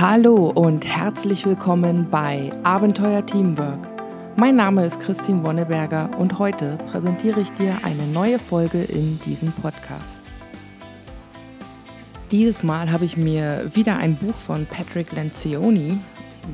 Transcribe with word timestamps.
Hallo 0.00 0.52
und 0.54 0.86
herzlich 0.86 1.44
willkommen 1.44 2.08
bei 2.08 2.52
Abenteuer 2.62 3.26
Teamwork. 3.26 3.88
Mein 4.36 4.54
Name 4.54 4.86
ist 4.86 5.00
Christine 5.00 5.42
Wonneberger 5.42 6.16
und 6.20 6.38
heute 6.38 6.78
präsentiere 6.86 7.40
ich 7.40 7.50
dir 7.54 7.76
eine 7.82 8.06
neue 8.06 8.38
Folge 8.38 8.80
in 8.80 9.18
diesem 9.26 9.50
Podcast. 9.50 10.30
Dieses 12.30 12.62
Mal 12.62 12.92
habe 12.92 13.06
ich 13.06 13.16
mir 13.16 13.72
wieder 13.74 13.96
ein 13.96 14.14
Buch 14.14 14.36
von 14.36 14.66
Patrick 14.66 15.10
Lencioni 15.10 15.98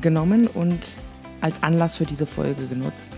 genommen 0.01 0.47
und 0.47 0.95
als 1.39 1.61
Anlass 1.61 1.97
für 1.97 2.05
diese 2.05 2.25
Folge 2.25 2.65
genutzt. 2.65 3.15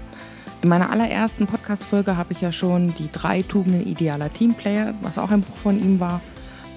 In 0.61 0.67
meiner 0.67 0.89
allerersten 0.89 1.47
Podcast-Folge 1.47 2.17
habe 2.17 2.33
ich 2.33 2.41
ja 2.41 2.51
schon 2.51 2.93
die 2.95 3.09
drei 3.13 3.43
Tugenden 3.43 3.87
idealer 3.87 4.33
Teamplayer, 4.33 4.93
was 4.99 5.17
auch 5.17 5.31
ein 5.31 5.39
Buch 5.39 5.55
von 5.55 5.81
ihm 5.81 6.01
war, 6.01 6.19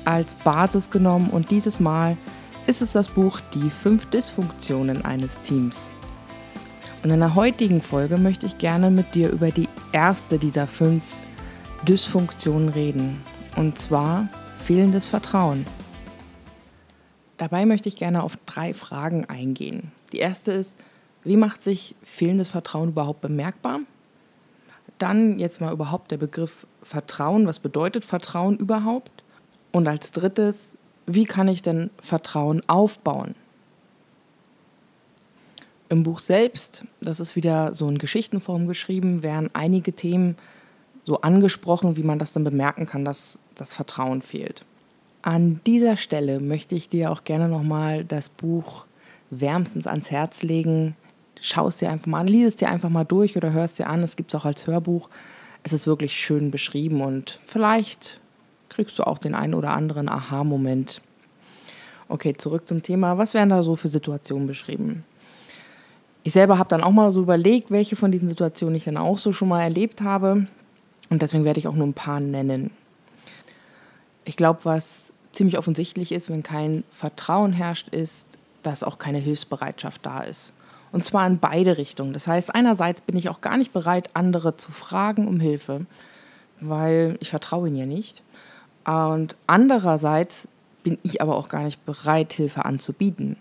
als 0.05 0.37
Basis 0.37 0.89
genommen 0.89 1.31
und 1.31 1.51
dieses 1.51 1.81
Mal 1.81 2.17
ist 2.71 2.83
es 2.83 2.93
das 2.93 3.09
Buch 3.09 3.41
Die 3.53 3.69
fünf 3.69 4.07
Dysfunktionen 4.11 5.05
eines 5.05 5.41
Teams. 5.41 5.91
Und 7.03 7.11
in 7.11 7.19
der 7.19 7.35
heutigen 7.35 7.83
Folge 7.83 8.17
möchte 8.17 8.47
ich 8.47 8.59
gerne 8.59 8.93
mit 8.93 9.13
dir 9.17 9.29
über 9.31 9.49
die 9.49 9.69
erste 9.91 10.39
dieser 10.39 10.69
fünf 10.69 11.03
Dysfunktionen 11.89 12.69
reden. 12.69 13.25
Und 13.57 13.81
zwar 13.81 14.29
fehlendes 14.57 15.07
Vertrauen. 15.07 15.65
Dabei 17.39 17.67
möchte 17.67 17.89
ich 17.89 17.97
gerne 17.97 18.23
auf 18.23 18.39
drei 18.47 18.73
Fragen 18.73 19.25
eingehen. 19.25 19.91
Die 20.13 20.19
erste 20.19 20.53
ist, 20.53 20.79
wie 21.25 21.37
macht 21.37 21.65
sich 21.65 21.97
fehlendes 22.05 22.51
Vertrauen 22.51 22.91
überhaupt 22.91 23.21
bemerkbar? 23.21 23.81
Dann 24.99 25.41
jetzt 25.41 25.61
mal 25.61 25.73
überhaupt 25.73 26.13
der 26.13 26.19
Begriff 26.19 26.69
Vertrauen. 26.85 27.49
Was 27.49 27.59
bedeutet 27.59 28.05
Vertrauen 28.05 28.57
überhaupt? 28.59 29.25
Und 29.73 29.89
als 29.89 30.13
drittes, 30.13 30.77
wie 31.07 31.25
kann 31.25 31.49
ich 31.49 31.63
denn 31.63 31.91
Vertrauen 32.01 32.63
aufbauen? 32.69 33.35
Im 35.89 36.05
Buch 36.05 36.21
selbst, 36.21 36.85
das 37.01 37.19
ist 37.19 37.35
wieder 37.35 37.75
so 37.75 37.89
in 37.89 37.99
Geschichtenform 37.99 38.69
geschrieben, 38.69 39.23
werden 39.25 39.51
einige 39.55 39.93
Themen 39.93 40.37
so 41.03 41.21
angesprochen, 41.21 41.97
wie 41.97 42.03
man 42.03 42.19
das 42.19 42.33
dann 42.33 42.45
bemerken 42.45 42.87
kann, 42.87 43.05
dass 43.05 43.41
das 43.57 43.75
Vertrauen 43.75 44.23
fehlt. 44.23 44.65
An 45.23 45.61
dieser 45.67 45.97
Stelle 45.97 46.41
möchte 46.41 46.75
ich 46.75 46.89
dir 46.89 47.11
auch 47.11 47.25
gerne 47.25 47.49
nochmal 47.49 48.05
das 48.05 48.29
Buch 48.29 48.87
wärmstens 49.31 49.87
ans 49.87 50.11
Herz 50.11 50.43
legen. 50.43 50.97
Schau 51.41 51.69
es 51.69 51.79
dir 51.79 51.91
einfach 51.91 52.07
mal 52.07 52.21
an, 52.21 52.29
lies 52.29 52.47
es 52.47 52.57
dir 52.57 52.69
einfach 52.69 52.89
mal 52.89 53.05
durch 53.05 53.37
oder 53.37 53.53
hör 53.53 53.65
es 53.65 53.75
dir 53.75 53.89
an. 53.89 54.03
Es 54.03 54.17
gibt 54.17 54.33
es 54.33 54.41
auch 54.41 54.45
als 54.45 54.67
Hörbuch. 54.67 55.09
Es 55.63 55.73
ist 55.73 55.87
wirklich 55.87 56.15
schön 56.15 56.51
beschrieben 56.51 57.03
und 57.03 57.39
vielleicht 57.47 58.20
kriegst 58.71 58.99
du 58.99 59.03
auch 59.03 59.19
den 59.19 59.35
einen 59.35 59.55
oder 59.55 59.73
anderen 59.73 60.09
Aha-Moment. 60.09 61.03
Okay, 62.09 62.35
zurück 62.37 62.67
zum 62.67 62.83
Thema. 62.83 63.19
Was 63.19 63.35
werden 63.35 63.51
da 63.51 63.63
so 63.63 63.77
für 63.77 63.89
Situationen 63.89 64.47
beschrieben? 64.47 65.05
Ich 66.23 66.33
selber 66.33 66.59
habe 66.59 66.69
dann 66.69 66.83
auch 66.83 66.91
mal 66.91 67.13
so 67.13 67.23
überlegt, 67.23 67.71
welche 67.71 67.97
von 67.97 68.11
diesen 68.11 68.29
Situationen 68.29 68.75
ich 68.75 68.85
dann 68.85 68.97
auch 68.97 69.19
so 69.19 69.33
schon 69.33 69.49
mal 69.49 69.63
erlebt 69.63 70.01
habe. 70.01 70.47
Und 71.09 71.23
deswegen 71.23 71.45
werde 71.45 71.61
ich 71.61 71.69
auch 71.69 71.75
nur 71.75 71.87
ein 71.87 71.95
paar 71.95 72.21
nennen. 72.21 72.71
Ich 74.25 74.37
glaube, 74.37 74.61
was 74.65 75.13
ziemlich 75.33 75.59
offensichtlich 75.59 76.13
ist, 76.13 76.31
wenn 76.31 76.43
kein 76.43 76.85
Vertrauen 76.91 77.53
herrscht, 77.53 77.89
ist, 77.89 78.39
dass 78.63 78.83
auch 78.83 78.99
keine 78.99 79.19
Hilfsbereitschaft 79.19 80.05
da 80.05 80.21
ist. 80.21 80.53
Und 80.93 81.05
zwar 81.05 81.27
in 81.27 81.39
beide 81.39 81.79
Richtungen. 81.79 82.13
Das 82.13 82.27
heißt, 82.27 82.55
einerseits 82.55 83.01
bin 83.01 83.17
ich 83.17 83.29
auch 83.29 83.41
gar 83.41 83.57
nicht 83.57 83.73
bereit, 83.73 84.11
andere 84.15 84.57
zu 84.57 84.73
fragen 84.73 85.29
um 85.29 85.41
Hilfe, 85.41 85.87
weil 86.61 87.17
ich 87.21 87.31
vertraue 87.31 87.69
ihnen 87.69 87.77
ja 87.77 87.87
nicht. 87.87 88.23
Und 88.85 89.37
andererseits 89.47 90.49
bin 90.83 90.99
ich 91.03 91.21
aber 91.21 91.37
auch 91.37 91.49
gar 91.49 91.63
nicht 91.63 91.85
bereit, 91.85 92.33
Hilfe 92.33 92.65
anzubieten. 92.65 93.37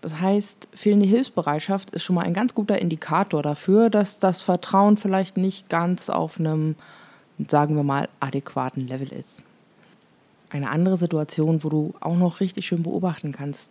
Das 0.00 0.20
heißt, 0.20 0.68
fehlende 0.74 1.06
Hilfsbereitschaft 1.06 1.90
ist 1.90 2.02
schon 2.02 2.16
mal 2.16 2.24
ein 2.24 2.34
ganz 2.34 2.54
guter 2.54 2.80
Indikator 2.80 3.42
dafür, 3.42 3.88
dass 3.88 4.18
das 4.18 4.40
Vertrauen 4.40 4.96
vielleicht 4.96 5.36
nicht 5.36 5.68
ganz 5.68 6.10
auf 6.10 6.40
einem, 6.40 6.74
sagen 7.48 7.76
wir 7.76 7.84
mal, 7.84 8.08
adäquaten 8.18 8.88
Level 8.88 9.12
ist. 9.12 9.44
Eine 10.50 10.70
andere 10.70 10.96
Situation, 10.96 11.62
wo 11.62 11.68
du 11.68 11.94
auch 12.00 12.16
noch 12.16 12.40
richtig 12.40 12.66
schön 12.66 12.82
beobachten 12.82 13.30
kannst, 13.30 13.70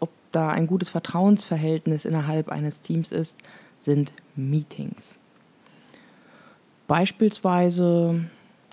ob 0.00 0.08
da 0.32 0.48
ein 0.48 0.66
gutes 0.66 0.88
Vertrauensverhältnis 0.88 2.06
innerhalb 2.06 2.48
eines 2.48 2.80
Teams 2.80 3.12
ist, 3.12 3.36
sind 3.78 4.12
Meetings. 4.34 5.18
Beispielsweise 6.88 8.24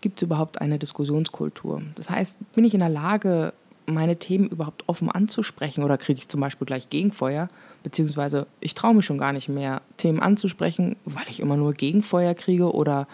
gibt 0.01 0.19
es 0.19 0.23
überhaupt 0.23 0.59
eine 0.59 0.79
Diskussionskultur? 0.79 1.81
Das 1.95 2.09
heißt, 2.09 2.39
bin 2.53 2.65
ich 2.65 2.73
in 2.73 2.79
der 2.79 2.89
Lage, 2.89 3.53
meine 3.85 4.17
Themen 4.17 4.49
überhaupt 4.49 4.83
offen 4.87 5.09
anzusprechen 5.09 5.83
oder 5.83 5.97
kriege 5.97 6.19
ich 6.19 6.27
zum 6.27 6.41
Beispiel 6.41 6.65
gleich 6.65 6.89
Gegenfeuer? 6.89 7.49
Beziehungsweise 7.83 8.47
ich 8.59 8.73
traue 8.73 8.93
mich 8.93 9.05
schon 9.05 9.17
gar 9.17 9.33
nicht 9.33 9.49
mehr, 9.49 9.81
Themen 9.97 10.19
anzusprechen, 10.19 10.95
weil 11.05 11.25
ich 11.29 11.39
immer 11.39 11.57
nur 11.57 11.73
Gegenfeuer 11.73 12.33
kriege 12.33 12.73
oder 12.73 13.07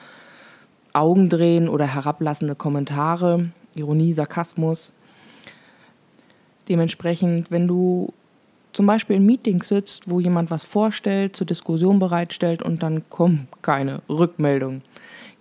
Augendrehen 0.94 1.70
oder 1.70 1.86
herablassende 1.86 2.56
Kommentare, 2.56 3.50
Ironie, 3.76 4.14
Sarkasmus. 4.14 4.94
Dementsprechend, 6.68 7.52
wenn 7.52 7.68
du 7.68 8.14
zum 8.74 8.86
Beispiel 8.86 9.16
in 9.16 9.26
Meetings 9.26 9.70
sitzt, 9.70 10.10
wo 10.10 10.20
jemand 10.20 10.52
was 10.52 10.64
vorstellt, 10.64 11.36
zur 11.36 11.48
Diskussion 11.48 12.00
bereitstellt 12.00 12.62
und 12.62 12.84
dann 12.84 13.10
kommt 13.10 13.48
keine 13.62 14.02
Rückmeldung, 14.10 14.82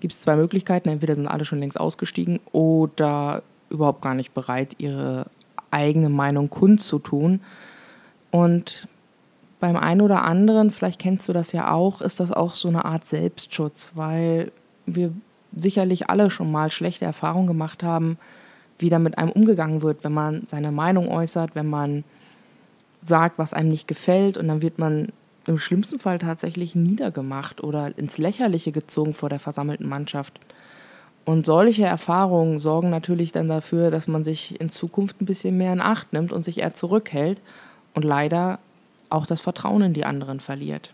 gibt 0.01 0.15
es 0.15 0.21
zwei 0.21 0.37
Möglichkeiten. 0.37 0.89
Entweder 0.89 1.15
sind 1.15 1.27
alle 1.27 1.45
schon 1.45 1.59
längst 1.59 1.79
ausgestiegen 1.79 2.41
oder 2.53 3.43
überhaupt 3.71 4.03
gar 4.03 4.15
nicht 4.15 4.34
bereit, 4.34 4.75
ihre 4.79 5.27
eigene 5.71 6.09
Meinung 6.09 6.51
kundzutun. 6.51 7.41
Und 8.31 8.89
beim 9.61 9.77
einen 9.77 10.01
oder 10.01 10.23
anderen, 10.23 10.71
vielleicht 10.71 11.01
kennst 11.01 11.29
du 11.29 11.33
das 11.33 11.53
ja 11.53 11.73
auch, 11.73 12.03
ist 12.03 12.21
das 12.21 12.33
auch 12.33 12.55
so 12.55 12.69
eine 12.69 12.85
Art 12.85 13.06
Selbstschutz, 13.06 13.93
weil 13.95 14.53
wir 14.85 15.12
sicherlich 15.55 16.11
alle 16.11 16.31
schon 16.31 16.53
mal 16.53 16.71
schlechte 16.71 17.05
Erfahrungen 17.05 17.47
gemacht 17.47 17.83
haben, 17.83 18.19
wie 18.79 18.91
da 18.91 18.99
mit 18.99 19.17
einem 19.17 19.33
umgegangen 19.33 19.83
wird, 19.83 20.05
wenn 20.05 20.12
man 20.12 20.47
seine 20.49 20.71
Meinung 20.71 21.09
äußert, 21.09 21.55
wenn 21.55 21.67
man 21.67 22.05
sagt, 23.03 23.39
was 23.39 23.55
einem 23.55 23.71
nicht 23.71 23.89
gefällt 23.89 24.37
und 24.37 24.49
dann 24.49 24.62
wird 24.62 24.79
man 24.79 25.09
im 25.49 25.59
schlimmsten 25.59 25.99
Fall 25.99 26.19
tatsächlich 26.19 26.75
niedergemacht 26.75 27.62
oder 27.62 27.97
ins 27.99 28.19
Lächerliche 28.19 28.73
gezogen 28.73 29.15
vor 29.15 29.29
der 29.29 29.39
versammelten 29.39 29.89
Mannschaft. 29.89 30.39
Und 31.25 31.45
solche 31.45 31.84
Erfahrungen 31.84 32.59
sorgen 32.59 32.91
natürlich 32.91 33.33
dann 33.33 33.49
dafür, 33.49 33.91
dass 33.91 34.06
man 34.06 34.23
sich 34.23 34.61
in 34.61 34.69
Zukunft 34.69 35.21
ein 35.21 35.27
bisschen 35.27 35.56
mehr 35.56 35.73
in 35.73 35.81
Acht 35.81 36.12
nimmt 36.12 36.33
und 36.33 36.43
sich 36.43 36.59
eher 36.59 36.75
zurückhält 36.75 37.43
und 37.95 38.05
leider 38.05 38.61
auch 39.11 39.27
das 39.27 39.41
Vertrauen 39.41 39.83
in 39.83 39.93
die 39.93 40.05
anderen 40.05 40.41
verliert. 40.41 40.93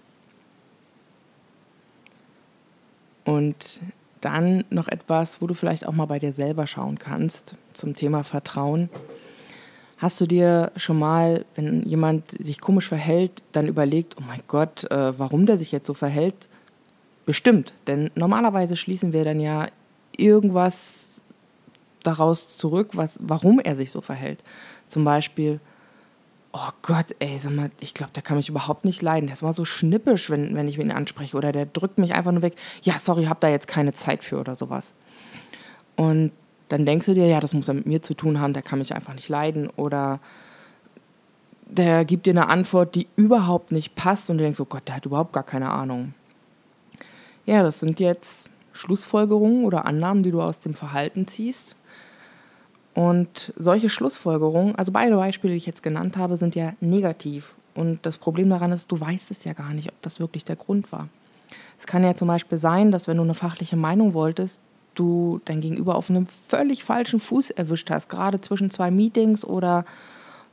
Und 3.25 3.81
dann 4.23 4.65
noch 4.71 4.89
etwas, 4.89 5.43
wo 5.43 5.47
du 5.47 5.55
vielleicht 5.55 5.87
auch 5.87 5.93
mal 5.93 6.07
bei 6.07 6.19
dir 6.19 6.33
selber 6.33 6.67
schauen 6.67 6.99
kannst 6.99 7.57
zum 7.73 7.95
Thema 7.95 8.25
Vertrauen. 8.25 8.89
Hast 10.03 10.21
du 10.21 10.27
dir 10.27 10.73
schon 10.75 10.99
mal, 10.99 11.45
wenn 11.55 11.83
jemand 11.83 12.33
sich 12.33 12.61
komisch 12.61 12.89
verhält, 12.89 13.41
dann 13.53 13.69
überlegt, 13.69 14.17
oh 14.19 14.25
mein 14.27 14.43
Gott, 14.49 14.91
äh, 14.91 15.17
warum 15.17 15.47
der 15.47 15.57
sich 15.57 15.71
jetzt 15.71 15.87
so 15.87 15.95
verhält? 15.95 16.49
Bestimmt, 17.25 17.73
denn 17.87 18.11
normalerweise 18.17 18.77
schließen 18.77 19.13
wir 19.13 19.23
dann 19.23 19.39
ja 19.39 19.69
irgendwas 20.17 21.23
daraus 22.03 22.59
zurück, 22.59 22.91
was, 22.95 23.21
warum 23.23 23.61
er 23.61 23.77
sich 23.77 23.93
so 23.93 24.01
verhält. 24.01 24.43
Zum 24.89 25.05
Beispiel, 25.05 25.61
oh 26.51 26.71
Gott, 26.83 27.15
ey, 27.21 27.39
sag 27.39 27.53
mal, 27.53 27.71
ich 27.79 27.95
glaube, 27.95 28.11
der 28.13 28.25
kann 28.25 28.39
mich 28.39 28.49
überhaupt 28.49 28.85
nicht 28.85 29.03
leiden. 29.03 29.29
Der 29.29 29.35
ist 29.35 29.43
mal 29.43 29.53
so 29.53 29.65
schnippisch, 29.65 30.31
wenn, 30.31 30.57
wenn 30.57 30.67
ich 30.67 30.79
ihn 30.79 30.91
anspreche. 30.91 31.37
Oder 31.37 31.53
der 31.53 31.67
drückt 31.67 31.99
mich 31.99 32.13
einfach 32.13 32.33
nur 32.33 32.43
weg. 32.43 32.57
Ja, 32.83 32.99
sorry, 32.99 33.27
hab 33.27 33.39
da 33.39 33.49
jetzt 33.49 33.69
keine 33.69 33.93
Zeit 33.93 34.25
für 34.25 34.41
oder 34.41 34.57
sowas. 34.57 34.95
Und 35.95 36.33
dann 36.73 36.87
denkst 36.87 37.05
du 37.05 37.13
dir, 37.13 37.27
ja, 37.27 37.39
das 37.39 37.53
muss 37.53 37.69
er 37.69 37.75
mit 37.75 37.85
mir 37.85 38.01
zu 38.01 38.15
tun 38.15 38.41
haben, 38.41 38.55
der 38.55 38.63
kann 38.63 38.79
mich 38.79 38.95
einfach 38.95 39.13
nicht 39.13 39.29
leiden. 39.29 39.69
Oder 39.77 40.21
der 41.67 42.07
gibt 42.07 42.25
dir 42.25 42.31
eine 42.31 42.49
Antwort, 42.49 42.95
die 42.95 43.09
überhaupt 43.15 43.73
nicht 43.73 43.95
passt 43.95 44.31
und 44.31 44.39
du 44.39 44.45
denkst, 44.45 44.59
oh 44.59 44.65
Gott, 44.65 44.89
der 44.89 44.97
hat 44.97 45.05
überhaupt 45.05 45.35
gar 45.35 45.43
keine 45.43 45.71
Ahnung. 45.71 46.15
Ja, 47.45 47.63
das 47.63 47.81
sind 47.81 48.01
jetzt 48.01 48.49
Schlussfolgerungen 48.73 49.67
oder 49.67 49.85
Annahmen, 49.85 50.23
die 50.23 50.31
du 50.31 50.41
aus 50.41 50.61
dem 50.61 50.73
Verhalten 50.73 51.29
ziehst. 51.29 51.77
Und 52.95 53.53
solche 53.57 53.91
Schlussfolgerungen, 53.91 54.75
also 54.75 54.93
beide 54.93 55.15
Beispiele, 55.15 55.53
die 55.53 55.59
ich 55.59 55.67
jetzt 55.67 55.83
genannt 55.83 56.17
habe, 56.17 56.39
sind 56.39 56.55
ja 56.55 56.73
negativ. 56.81 57.55
Und 57.75 58.07
das 58.07 58.17
Problem 58.17 58.49
daran 58.49 58.73
ist, 58.73 58.91
du 58.91 58.99
weißt 58.99 59.31
es 59.31 59.45
ja 59.45 59.53
gar 59.53 59.75
nicht, 59.75 59.91
ob 59.91 60.01
das 60.01 60.21
wirklich 60.21 60.47
der 60.47 60.57
Grund 60.57 60.91
war. 60.91 61.09
Es 61.79 61.87
kann 61.87 62.03
ja 62.03 62.17
zum 62.17 62.29
Beispiel 62.29 62.57
sein, 62.57 62.93
dass 62.93 63.09
wenn 63.09 63.19
du 63.19 63.25
eine 63.25 63.35
fachliche 63.35 63.77
Meinung 63.77 64.15
wolltest, 64.15 64.63
du 64.95 65.41
dein 65.45 65.61
Gegenüber 65.61 65.97
auf 65.97 66.11
einem 66.11 66.27
völlig 66.27 66.85
falschen 66.85 67.21
Fuß 67.21 67.51
erwischt 67.51 67.91
hast, 67.91 68.09
gerade 68.09 68.41
zwischen 68.41 68.71
zwei 68.71 68.91
Meetings 68.91 69.45
oder 69.45 69.85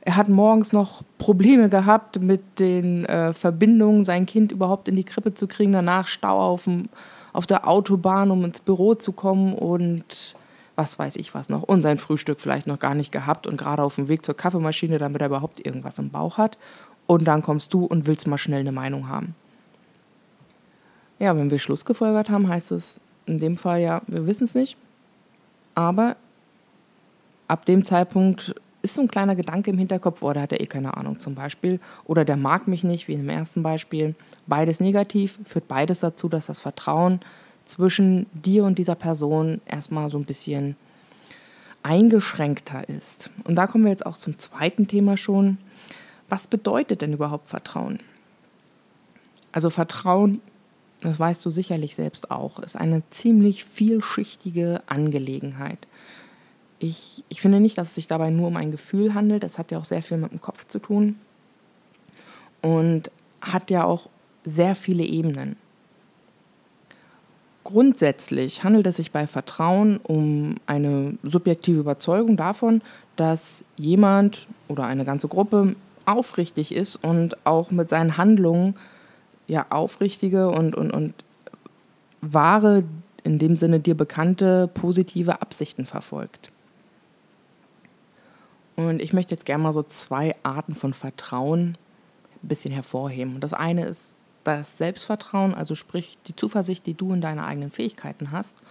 er 0.02 0.16
hat 0.16 0.28
morgens 0.28 0.72
noch 0.72 1.02
Probleme 1.18 1.68
gehabt 1.68 2.20
mit 2.20 2.40
den 2.58 3.04
äh, 3.04 3.32
Verbindungen, 3.32 4.04
sein 4.04 4.26
Kind 4.26 4.50
überhaupt 4.50 4.88
in 4.88 4.96
die 4.96 5.04
Krippe 5.04 5.34
zu 5.34 5.46
kriegen, 5.46 5.72
danach 5.72 6.06
Stau 6.06 6.40
auf, 6.40 6.64
dem, 6.64 6.88
auf 7.32 7.46
der 7.46 7.68
Autobahn, 7.68 8.30
um 8.30 8.44
ins 8.44 8.60
Büro 8.60 8.94
zu 8.94 9.12
kommen 9.12 9.54
und 9.54 10.34
was 10.74 10.98
weiß 10.98 11.16
ich 11.16 11.34
was 11.34 11.50
noch, 11.50 11.62
und 11.62 11.82
sein 11.82 11.98
Frühstück 11.98 12.40
vielleicht 12.40 12.66
noch 12.66 12.78
gar 12.78 12.94
nicht 12.94 13.12
gehabt 13.12 13.46
und 13.46 13.58
gerade 13.58 13.82
auf 13.82 13.96
dem 13.96 14.08
Weg 14.08 14.24
zur 14.24 14.34
Kaffeemaschine, 14.34 14.98
damit 14.98 15.20
er 15.20 15.26
überhaupt 15.26 15.64
irgendwas 15.64 15.98
im 15.98 16.10
Bauch 16.10 16.38
hat. 16.38 16.56
Und 17.06 17.24
dann 17.24 17.42
kommst 17.42 17.74
du 17.74 17.84
und 17.84 18.06
willst 18.06 18.26
mal 18.26 18.38
schnell 18.38 18.60
eine 18.60 18.72
Meinung 18.72 19.08
haben. 19.08 19.34
Ja, 21.18 21.36
wenn 21.36 21.50
wir 21.50 21.58
Schluss 21.58 21.84
gefolgert 21.84 22.30
haben, 22.30 22.48
heißt 22.48 22.70
es 22.72 23.00
in 23.26 23.38
dem 23.38 23.56
Fall 23.56 23.80
ja, 23.80 24.02
wir 24.06 24.26
wissen 24.26 24.44
es 24.44 24.54
nicht. 24.54 24.76
Aber 25.74 26.16
ab 27.48 27.64
dem 27.64 27.84
Zeitpunkt 27.84 28.54
ist 28.82 28.94
so 28.94 29.02
ein 29.02 29.08
kleiner 29.08 29.36
Gedanke 29.36 29.70
im 29.70 29.78
Hinterkopf, 29.78 30.22
oh, 30.22 30.32
der 30.32 30.42
hat 30.42 30.52
ja 30.52 30.60
eh 30.60 30.66
keine 30.66 30.96
Ahnung 30.96 31.18
zum 31.18 31.34
Beispiel. 31.34 31.80
Oder 32.04 32.24
der 32.24 32.36
mag 32.36 32.66
mich 32.66 32.84
nicht, 32.84 33.08
wie 33.08 33.14
im 33.14 33.28
ersten 33.28 33.62
Beispiel. 33.62 34.14
Beides 34.46 34.80
negativ, 34.80 35.38
führt 35.44 35.68
beides 35.68 36.00
dazu, 36.00 36.28
dass 36.28 36.46
das 36.46 36.60
Vertrauen 36.60 37.20
zwischen 37.66 38.26
dir 38.32 38.64
und 38.64 38.78
dieser 38.78 38.94
Person 38.94 39.60
erstmal 39.66 40.10
so 40.10 40.18
ein 40.18 40.24
bisschen 40.24 40.76
eingeschränkter 41.82 42.88
ist. 42.88 43.30
Und 43.44 43.56
da 43.56 43.66
kommen 43.66 43.84
wir 43.84 43.90
jetzt 43.90 44.06
auch 44.06 44.16
zum 44.16 44.38
zweiten 44.38 44.86
Thema 44.86 45.16
schon. 45.16 45.58
Was 46.28 46.46
bedeutet 46.46 47.02
denn 47.02 47.12
überhaupt 47.12 47.48
Vertrauen? 47.48 48.00
Also 49.52 49.70
Vertrauen, 49.70 50.40
das 51.00 51.18
weißt 51.18 51.44
du 51.44 51.50
sicherlich 51.50 51.94
selbst 51.94 52.30
auch, 52.30 52.58
ist 52.58 52.76
eine 52.76 53.02
ziemlich 53.10 53.64
vielschichtige 53.64 54.82
Angelegenheit. 54.86 55.86
Ich, 56.78 57.24
ich 57.28 57.40
finde 57.40 57.60
nicht, 57.60 57.76
dass 57.78 57.88
es 57.88 57.94
sich 57.94 58.06
dabei 58.06 58.30
nur 58.30 58.48
um 58.48 58.56
ein 58.56 58.70
Gefühl 58.70 59.14
handelt. 59.14 59.44
Es 59.44 59.58
hat 59.58 59.70
ja 59.70 59.78
auch 59.78 59.84
sehr 59.84 60.02
viel 60.02 60.16
mit 60.16 60.32
dem 60.32 60.40
Kopf 60.40 60.66
zu 60.66 60.78
tun 60.78 61.16
und 62.62 63.10
hat 63.40 63.70
ja 63.70 63.84
auch 63.84 64.08
sehr 64.44 64.74
viele 64.74 65.04
Ebenen. 65.04 65.56
Grundsätzlich 67.64 68.64
handelt 68.64 68.86
es 68.86 68.96
sich 68.96 69.12
bei 69.12 69.26
Vertrauen 69.26 70.00
um 70.02 70.56
eine 70.66 71.18
subjektive 71.22 71.80
Überzeugung 71.80 72.36
davon, 72.36 72.82
dass 73.16 73.62
jemand 73.76 74.46
oder 74.68 74.86
eine 74.86 75.04
ganze 75.04 75.28
Gruppe 75.28 75.76
aufrichtig 76.06 76.74
ist 76.74 76.96
und 76.96 77.46
auch 77.46 77.70
mit 77.70 77.90
seinen 77.90 78.16
Handlungen 78.16 78.74
ja 79.50 79.66
aufrichtige 79.70 80.48
und, 80.48 80.76
und, 80.76 80.92
und 80.92 81.12
wahre, 82.20 82.84
in 83.24 83.38
dem 83.38 83.56
Sinne 83.56 83.80
dir 83.80 83.96
bekannte 83.96 84.68
positive 84.68 85.42
Absichten 85.42 85.86
verfolgt. 85.86 86.52
Und 88.76 89.02
ich 89.02 89.12
möchte 89.12 89.34
jetzt 89.34 89.44
gerne 89.44 89.62
mal 89.62 89.72
so 89.72 89.82
zwei 89.82 90.34
Arten 90.42 90.74
von 90.74 90.94
Vertrauen 90.94 91.76
ein 92.42 92.48
bisschen 92.48 92.72
hervorheben. 92.72 93.40
Das 93.40 93.52
eine 93.52 93.84
ist 93.84 94.16
das 94.44 94.78
Selbstvertrauen, 94.78 95.54
also 95.54 95.74
sprich 95.74 96.16
die 96.26 96.36
Zuversicht, 96.36 96.86
die 96.86 96.94
du 96.94 97.12
in 97.12 97.20
deine 97.20 97.44
eigenen 97.44 97.70
Fähigkeiten 97.70 98.30
hast. 98.30 98.62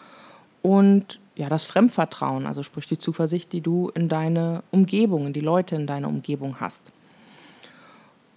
Und 0.64 1.20
ja, 1.36 1.48
das 1.50 1.64
Fremdvertrauen, 1.64 2.48
also 2.48 2.64
sprich 2.64 2.88
die 2.88 2.98
Zuversicht, 2.98 3.54
die 3.54 3.62
du 3.62 3.90
in 3.90 4.10
deine 4.10 4.64
Umgebung, 4.72 5.28
in 5.28 5.34
die 5.34 5.42
Leute 5.42 5.76
in 5.76 5.86
deiner 5.86 6.08
Umgebung 6.08 6.60
hast. 6.60 6.92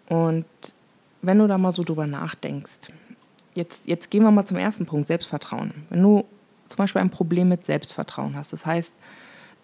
Und 0.09 0.45
wenn 1.23 1.39
du 1.39 1.47
da 1.47 1.57
mal 1.57 1.73
so 1.73 1.83
drüber 1.83 2.07
nachdenkst, 2.07 2.93
jetzt, 3.55 3.87
jetzt 3.87 4.11
gehen 4.11 4.23
wir 4.23 4.31
mal 4.31 4.45
zum 4.45 4.59
ersten 4.59 4.87
Punkt, 4.87 5.09
Selbstvertrauen. 5.09 5.87
Wenn 5.89 6.03
du 6.03 6.25
zum 6.69 6.79
Beispiel 6.79 7.01
ein 7.01 7.11
Problem 7.11 7.49
mit 7.49 7.65
Selbstvertrauen 7.65 8.35
hast, 8.35 8.53
das 8.53 8.67
heißt, 8.67 8.93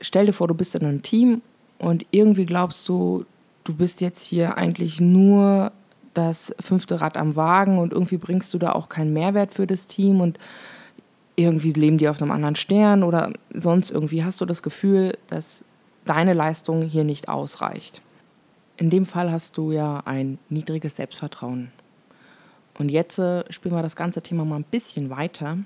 stell 0.00 0.26
dir 0.26 0.32
vor, 0.32 0.49
du 0.49 0.55
bist 0.55 0.75
in 0.75 0.84
einem 0.84 1.02
Team 1.02 1.43
und 1.78 2.06
irgendwie 2.10 2.46
glaubst 2.46 2.88
du, 2.88 3.25
du 3.64 3.75
bist 3.75 4.00
jetzt 4.00 4.25
hier 4.25 4.56
eigentlich 4.56 5.00
nur 5.00 5.72
das 6.14 6.55
fünfte 6.60 7.00
Rad 7.00 7.16
am 7.16 7.37
Wagen 7.37 7.78
und 7.78 7.93
irgendwie 7.93 8.16
bringst 8.16 8.52
du 8.54 8.58
da 8.58 8.72
auch 8.72 8.88
keinen 8.88 9.12
Mehrwert 9.12 9.54
für 9.54 9.66
das 9.66 9.87
Team 9.87 10.20
und 10.20 10.38
irgendwie 11.37 11.70
leben 11.72 11.99
die 11.99 12.08
auf 12.08 12.20
einem 12.20 12.32
anderen 12.32 12.56
Stern 12.56 13.04
oder 13.04 13.32
sonst 13.54 13.90
irgendwie 13.90 14.25
hast 14.25 14.40
du 14.40 14.44
das 14.44 14.62
Gefühl, 14.62 15.16
dass 15.28 15.64
deine 16.04 16.32
Leistung 16.32 16.82
hier 16.82 17.04
nicht 17.04 17.28
ausreicht. 17.28 18.02
In 18.78 18.90
dem 18.90 19.06
Fall 19.06 19.30
hast 19.30 19.58
du 19.58 19.72
ja 19.72 20.02
ein 20.04 20.38
niedriges 20.48 20.96
Selbstvertrauen. 20.96 21.70
Und 22.78 22.90
jetzt 22.90 23.19
äh, 23.19 23.44
spielen 23.52 23.75
wir 23.75 23.82
das 23.82 23.96
ganze 23.96 24.22
Thema 24.22 24.44
mal 24.44 24.56
ein 24.56 24.64
bisschen 24.64 25.10
weiter. 25.10 25.58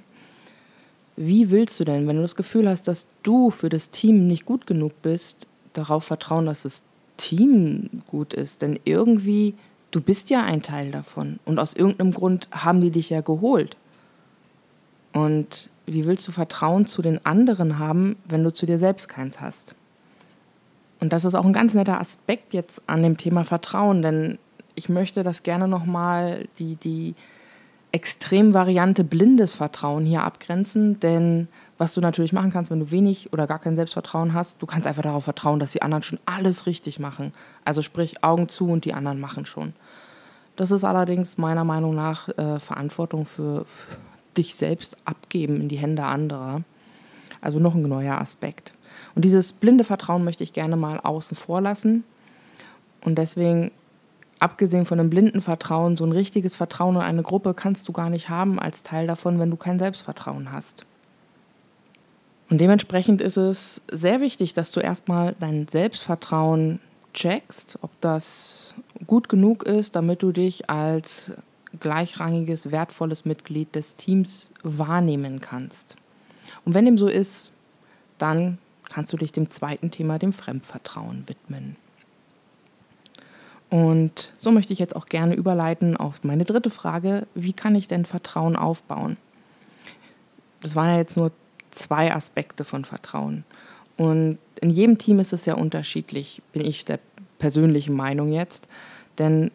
Wie 1.15 1.51
willst 1.51 1.79
du 1.79 1.85
denn, 1.85 2.09
wenn 2.09 2.17
du 2.17 2.23
das 2.23 2.37
Gefühl 2.37 2.69
hast, 2.69 2.89
dass 2.89 3.07
du 3.23 3.51
für 3.51 3.69
das 3.69 3.91
Team 3.91 4.27
nicht 4.27 4.47
gut 4.47 4.67
genug 4.67 4.93
bist, 5.03 5.47
darauf 5.75 6.05
vertrauen, 6.05 6.47
dass 6.47 6.63
das 6.63 6.85
Team 7.19 8.03
gut 8.07 8.33
ist? 8.33 8.63
Denn 8.63 8.81
irgendwie 8.85 9.55
du 9.93 10.01
bist 10.01 10.31
ja 10.31 10.43
ein 10.43 10.63
Teil 10.63 10.91
davon. 10.91 11.39
Und 11.45 11.59
aus 11.61 11.75
irgendeinem 11.75 12.11
Grund 12.11 12.49
haben 12.51 12.81
die 12.81 12.91
dich 12.91 13.11
ja 13.11 13.21
geholt. 13.21 13.77
Und 15.13 15.71
wie 15.87 16.07
willst 16.07 16.27
du 16.27 16.33
Vertrauen 16.33 16.87
zu 16.87 17.03
den 17.03 17.25
anderen 17.25 17.79
haben, 17.79 18.17
wenn 18.27 18.43
du 18.43 18.53
zu 18.53 18.67
dir 18.67 18.79
selbst 18.79 19.09
keins 19.09 19.41
hast? 19.41 19.77
Und 21.03 21.13
das 21.13 21.25
ist 21.25 21.35
auch 21.35 21.45
ein 21.45 21.53
ganz 21.53 21.75
netter 21.75 22.01
Aspekt 22.01 22.55
jetzt 22.55 22.81
an 22.87 23.03
dem 23.03 23.17
Thema 23.17 23.43
Vertrauen, 23.43 24.03
denn 24.03 24.39
ich 24.77 24.89
möchte 24.89 25.25
das 25.25 25.43
gerne 25.43 25.67
nochmal 25.67 26.47
die, 26.61 26.77
die 26.77 27.17
Extremvariante 27.91 29.03
blindes 29.03 29.53
Vertrauen 29.53 30.05
hier 30.05 30.23
abgrenzen, 30.23 31.01
denn 31.01 31.49
was 31.77 31.95
du 31.95 32.01
natürlich 32.01 32.33
machen 32.33 32.53
kannst, 32.53 32.71
wenn 32.71 32.79
du 32.79 32.93
wenig 32.93 33.33
oder 33.33 33.49
gar 33.49 33.59
kein 33.59 33.75
Selbstvertrauen 33.75 34.33
hast, 34.33 34.63
du 34.63 34.67
kannst 34.67 34.87
einfach 34.87 35.03
darauf 35.03 35.25
vertrauen, 35.25 35.59
dass 35.59 35.73
die 35.73 35.83
anderen 35.83 36.05
schon 36.05 36.21
alles 36.25 36.67
richtig 36.67 37.01
machen. 37.01 37.33
Also 37.65 37.83
sprich 37.83 38.23
Augen 38.23 38.49
zu 38.49 38.69
und 38.69 38.85
die 38.85 38.95
anderen 38.95 39.19
machen 39.19 39.45
schon. 39.45 39.73
Das 40.55 40.71
ist 40.71 40.85
allerdings 40.85 41.37
meiner 41.37 41.65
Meinung 41.65 41.97
nach 41.97 42.29
äh, 42.29 42.61
Verantwortung 42.61 43.27
für, 43.27 43.65
für 43.65 43.97
dich 44.37 44.55
selbst 44.55 44.97
abgeben 45.05 45.61
in 45.63 45.69
die 45.69 45.79
Hände 45.79 46.05
anderer. 46.05 46.63
Also 47.41 47.59
noch 47.59 47.75
ein 47.75 47.83
neuer 47.83 48.21
Aspekt. 48.21 48.73
Und 49.15 49.25
dieses 49.25 49.53
blinde 49.53 49.85
Vertrauen 49.85 50.25
möchte 50.25 50.45
ich 50.45 50.53
gerne 50.53 50.77
mal 50.77 50.99
außen 51.01 51.37
vor 51.37 51.61
lassen. 51.61 52.05
Und 53.05 53.17
deswegen, 53.17 53.73
abgesehen 54.39 54.87
von 54.87 54.99
einem 54.99 55.11
blinden 55.11 55.41
Vertrauen, 55.41 55.97
so 55.97 56.05
ein 56.05 56.13
richtiges 56.13 56.55
Vertrauen 56.55 56.97
in 56.97 57.03
eine 57.03 57.23
Gruppe 57.23 57.55
kannst 57.55 57.89
du 57.89 57.93
gar 57.93 58.11
nicht 58.11 58.29
haben 58.29 58.59
als 58.59 58.83
Teil 58.83 59.07
davon, 59.07 59.39
wenn 59.39 59.51
du 59.51 59.57
kein 59.57 59.79
Selbstvertrauen 59.79 60.53
hast. 60.53 60.87
Und 62.49 62.59
dementsprechend 62.59 63.21
ist 63.21 63.39
es 63.39 63.81
sehr 63.91 64.21
wichtig, 64.21 64.53
dass 64.53 64.73
du 64.73 64.81
erstmal 64.81 65.35
dein 65.41 65.69
Selbstvertrauen 65.69 66.81
checkst, 67.15 67.79
ob 67.83 67.91
das 68.01 68.75
gut 69.07 69.29
genug 69.29 69.63
ist, 69.65 69.97
damit 69.97 70.23
du 70.23 70.33
dich 70.33 70.69
als 70.69 71.33
gleichrangiges, 71.81 72.71
wertvolles 72.71 73.25
Mitglied 73.25 73.75
des 73.75 73.97
Teams 73.97 74.51
wahrnehmen 74.63 75.41
kannst. 75.41 75.97
Und 76.65 76.75
wenn 76.75 76.85
dem 76.85 76.99
so 76.99 77.09
ist, 77.09 77.53
dann 78.19 78.59
kannst 78.93 79.13
du 79.13 79.17
dich 79.17 79.33
dem 79.33 79.51
zweiten 79.51 79.91
Thema, 79.91 80.19
dem 80.19 80.35
Fremdvertrauen, 80.35 81.27
widmen. 81.27 81.77
Und 83.71 84.31
so 84.37 84.51
möchte 84.51 84.75
ich 84.75 84.79
jetzt 84.79 84.95
auch 84.95 85.07
gerne 85.07 85.35
überleiten 85.35 85.97
auf 85.97 86.25
meine 86.25 86.45
dritte 86.45 86.69
Frage, 86.69 87.27
wie 87.35 87.55
kann 87.55 87.75
ich 87.75 87.89
denn 87.89 88.05
Vertrauen 88.05 88.55
aufbauen? 88.55 89.17
Das 90.61 90.77
waren 90.77 90.89
ja 90.91 90.99
jetzt 90.99 91.17
nur 91.17 91.33
zwei 91.71 92.15
Aspekte 92.15 92.65
von 92.65 92.85
Vertrauen. 92.85 93.45
Und 93.97 94.39
in 94.61 94.69
jedem 94.69 94.99
Team 94.99 95.21
ist 95.21 95.33
es 95.33 95.47
ja 95.47 95.55
unterschiedlich, 95.55 96.43
bin 96.53 96.63
ich 96.63 96.85
der 96.85 96.99
persönlichen 97.39 97.95
Meinung 97.95 98.31
jetzt. 98.31 98.69
Denn 99.19 99.51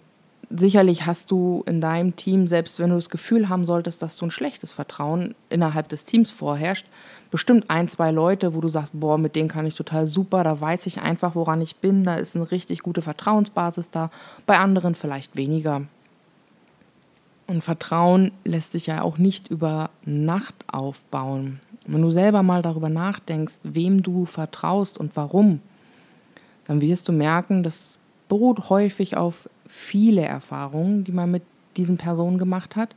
sicherlich 0.50 1.06
hast 1.06 1.32
du 1.32 1.64
in 1.66 1.82
deinem 1.82 2.16
Team, 2.16 2.48
selbst 2.48 2.80
wenn 2.80 2.90
du 2.90 2.96
das 2.96 3.10
Gefühl 3.10 3.50
haben 3.50 3.66
solltest, 3.66 4.02
dass 4.02 4.16
du 4.16 4.26
ein 4.26 4.32
schlechtes 4.32 4.72
Vertrauen 4.72 5.36
innerhalb 5.50 5.90
des 5.90 6.04
Teams 6.04 6.32
vorherrscht, 6.32 6.88
bestimmt 7.32 7.70
ein, 7.70 7.90
zwei 7.90 8.12
Leute, 8.12 8.54
wo 8.54 8.62
du 8.62 8.70
sagst, 8.70 8.92
boah, 8.94 9.18
mit 9.18 9.36
denen 9.36 9.50
kann 9.50 9.66
ich 9.66 9.76
total 9.76 10.06
super, 10.06 10.44
da 10.44 10.60
weiß 10.60 10.86
ich 10.88 11.02
einfach, 11.02 11.36
woran 11.36 11.62
ich 11.62 11.78
bin, 11.78 12.04
da 12.04 12.16
ist 12.16 12.36
eine 12.36 12.50
richtig 12.50 12.80
gute 12.80 13.02
Vertrauensbasis 13.02 13.90
da, 13.90 14.10
bei 14.46 14.58
anderen 14.58 14.96
vielleicht 14.96 15.36
weniger. 15.36 15.82
Und 17.48 17.64
Vertrauen 17.64 18.32
lässt 18.44 18.74
sich 18.74 18.88
ja 18.88 19.02
auch 19.02 19.18
nicht 19.18 19.50
über 19.50 19.90
Nacht 20.06 20.56
aufbauen. 20.72 21.62
Wenn 21.86 22.02
du 22.02 22.12
selber 22.12 22.44
mal 22.44 22.62
darüber 22.62 22.90
nachdenkst, 22.90 23.60
wem 23.64 24.02
du 24.02 24.26
vertraust 24.26 24.98
und 24.98 25.16
warum, 25.16 25.62
dann 26.66 26.82
wirst 26.82 27.08
du 27.08 27.14
merken, 27.14 27.64
das 27.64 28.00
beruht 28.28 28.70
häufig 28.70 29.16
auf 29.16 29.50
viele 29.68 30.22
Erfahrungen, 30.22 31.04
die 31.04 31.12
man 31.12 31.32
mit 31.32 31.44
diesen 31.76 31.98
Personen 31.98 32.38
gemacht 32.38 32.76
hat 32.76 32.96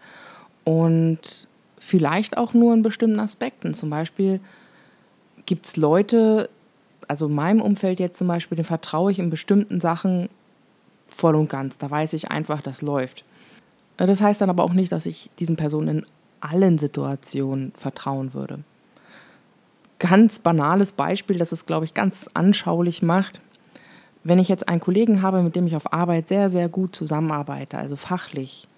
und 0.65 1.47
vielleicht 1.79 2.37
auch 2.37 2.55
nur 2.55 2.75
in 2.75 2.83
bestimmten 2.83 3.21
Aspekten. 3.21 3.75
Zum 3.75 3.91
Beispiel 3.91 4.41
gibt 5.47 5.67
es 5.67 5.77
Leute, 5.77 6.49
also 7.09 7.27
in 7.27 7.35
meinem 7.35 7.61
Umfeld 7.61 8.01
jetzt 8.01 8.19
zum 8.19 8.29
Beispiel, 8.29 8.57
den 8.57 8.65
vertraue 8.65 9.11
ich 9.11 9.19
in 9.19 9.31
bestimmten 9.31 9.81
Sachen 9.81 10.29
voll 11.09 11.35
und 11.35 11.49
ganz. 11.49 11.79
Da 11.79 11.91
weiß 11.91 12.13
ich 12.13 12.31
einfach, 12.31 12.63
das 12.63 12.83
läuft. 12.83 13.25
Das 13.97 14.23
heißt 14.23 14.41
dann 14.41 14.51
aber 14.51 14.65
auch 14.65 14.73
nicht, 14.73 14.93
dass 14.93 15.07
ich 15.07 15.31
diesen 15.39 15.57
Personen 15.57 15.99
in 15.99 16.07
allen 16.41 16.79
Situationen 16.79 17.73
vertrauen 17.77 18.33
würde 18.33 18.61
ganz 20.01 20.41
banales 20.41 20.91
Beispiel, 20.91 21.39
das 21.39 21.53
es, 21.53 21.67
glaube 21.67 21.85
ich, 21.85 21.95
ganz 21.95 22.29
anschaulich 22.35 23.03
macht. 23.03 23.41
Wenn 24.23 24.39
ich 24.39 24.49
jetzt 24.49 24.69
einen 24.69 24.81
Kollegen 24.81 25.23
habe, 25.23 25.43
mit 25.43 25.57
dem 25.57 25.67
ich 25.67 25.77
auf 25.77 25.93
Arbeit 25.93 26.29
sehr, 26.29 26.51
sehr 26.51 26.69
gut 26.69 26.95
zusammenarbeite, 26.95 27.79
also 27.79 27.97
fachlich, 27.97 28.69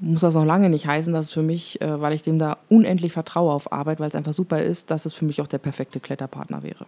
muss 0.00 0.20
das 0.20 0.34
noch 0.34 0.44
lange 0.44 0.68
nicht 0.68 0.86
heißen, 0.86 1.12
dass 1.12 1.26
es 1.26 1.32
für 1.32 1.42
mich, 1.42 1.80
äh, 1.80 2.00
weil 2.00 2.12
ich 2.12 2.22
dem 2.22 2.38
da 2.38 2.58
unendlich 2.68 3.12
vertraue 3.12 3.52
auf 3.52 3.72
Arbeit, 3.72 3.98
weil 3.98 4.08
es 4.08 4.14
einfach 4.14 4.32
super 4.32 4.62
ist, 4.62 4.90
dass 4.90 5.06
es 5.06 5.14
für 5.14 5.24
mich 5.24 5.40
auch 5.40 5.48
der 5.48 5.58
perfekte 5.58 5.98
Kletterpartner 5.98 6.62
wäre. 6.62 6.86